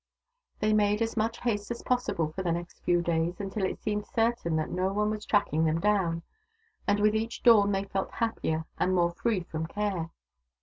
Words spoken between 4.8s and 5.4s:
one was